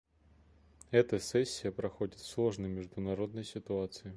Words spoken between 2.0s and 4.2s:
в сложной международной ситуации.